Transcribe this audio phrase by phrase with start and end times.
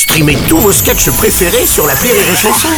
[0.00, 2.70] Streamez tous vos sketchs préférés sur la Rire et Chanson.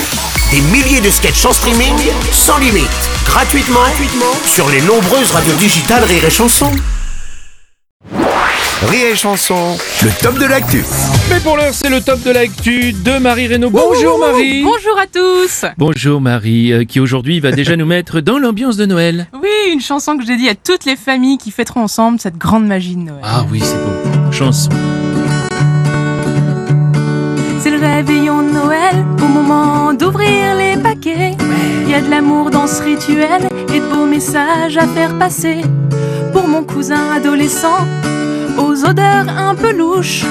[0.50, 1.94] Des milliers de sketchs en streaming,
[2.32, 2.90] sans limite,
[3.24, 6.72] gratuitement, gratuitement sur les nombreuses radios digitales Rire et Chanson.
[8.88, 10.82] Rire et Chanson, le top de l'actu.
[11.30, 13.70] Mais pour l'heure, c'est le top de l'actu de Marie Reynaud.
[13.70, 18.38] Bonjour Marie Bonjour à tous Bonjour Marie, euh, qui aujourd'hui va déjà nous mettre dans
[18.40, 19.28] l'ambiance de Noël.
[19.32, 22.66] Oui, une chanson que j'ai dit à toutes les familles qui fêteront ensemble cette grande
[22.66, 23.22] magie de Noël.
[23.22, 24.32] Ah oui, c'est beau.
[24.32, 24.70] Chanson.
[31.92, 35.60] Y a de l'amour dans ce rituel et de beaux messages à faire passer.
[36.32, 37.86] Pour mon cousin adolescent,
[38.56, 40.24] aux odeurs un peu louches,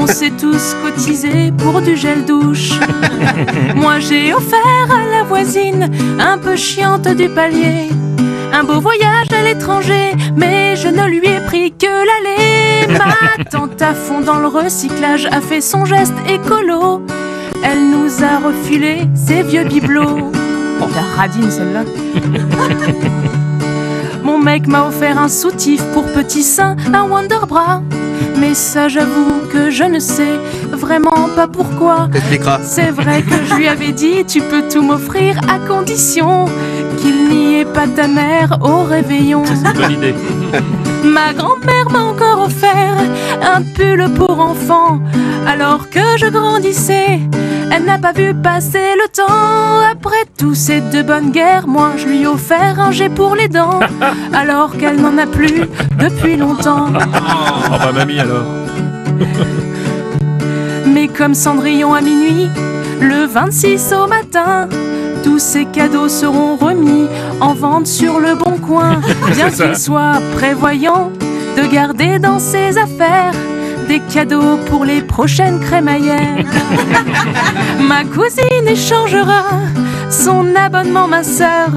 [0.00, 2.70] on s'est tous cotisés pour du gel douche.
[3.76, 7.90] Moi j'ai offert à la voisine, un peu chiante du palier.
[8.54, 12.88] Un beau voyage à l'étranger, mais je ne lui ai pris que l'aller.
[12.88, 17.02] Ma tante à fond dans le recyclage a fait son geste écolo.
[17.62, 20.32] Elle nous a refilé ses vieux bibelots.
[20.82, 21.84] Oh, la radine celle-là.
[24.24, 27.82] Mon mec m'a offert un soutif pour petit sein, un Wonderbra.
[28.38, 30.38] Mais ça, j'avoue que je ne sais
[30.72, 32.08] vraiment pas pourquoi.
[32.62, 36.46] C'est vrai que je lui avais dit, tu peux tout m'offrir à condition
[36.98, 39.42] qu'il n'y ait pas ta mère au réveillon.
[39.74, 40.14] Bonne idée.
[41.04, 42.21] Ma grand-mère m'a encore
[43.54, 45.00] un pull pour enfant.
[45.46, 47.20] Alors que je grandissais,
[47.70, 49.90] elle n'a pas vu passer le temps.
[49.90, 51.66] Après tout, c'est de bonne guerre.
[51.66, 53.80] Moi, je lui ai offert un jet pour les dents.
[54.32, 55.62] Alors qu'elle n'en a plus
[55.98, 56.88] depuis longtemps.
[57.74, 58.44] Oh bah mamie alors.
[60.86, 62.50] Mais comme Cendrillon à minuit,
[63.00, 64.68] le 26 au matin,
[65.24, 67.06] tous ces cadeaux seront remis
[67.40, 69.00] en vente sur le bon coin.
[69.34, 71.12] Bien qu'il soit prévoyant
[71.56, 73.34] de garder dans ses affaires
[73.88, 76.46] des cadeaux pour les prochaines crémaillères.
[77.80, 79.44] Ma cousine échangera
[80.10, 81.70] son abonnement, ma sœur,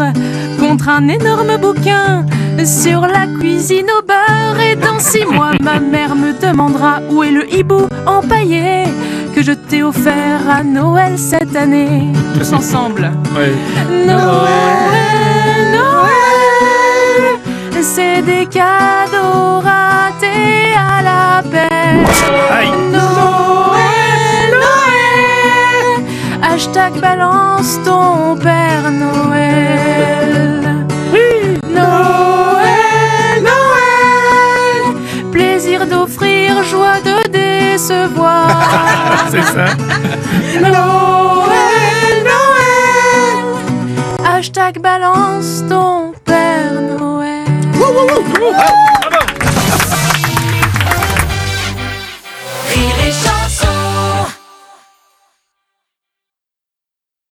[0.60, 2.26] contre un énorme bouquin
[2.64, 4.60] sur la cuisine au beurre.
[4.60, 8.84] Et dans six mois, ma mère me demandera où est le hibou empaillé
[9.34, 12.12] que je t'ai offert à Noël cette année.
[12.38, 13.12] Tous ensemble.
[13.34, 13.54] Noël,
[14.06, 15.05] Noël,
[17.96, 21.22] c'est des cadeaux ratés à la.
[22.58, 22.72] Aïe.
[22.92, 26.04] Noël, Noël,
[26.42, 30.86] hashtag balance ton Père Noël.
[31.70, 34.82] Noël, Noël,
[35.32, 38.50] plaisir d'offrir, joie de décevoir.
[39.32, 39.68] C'est ça.
[40.60, 43.38] Noël, Noël,
[44.26, 46.05] hashtag balance ton.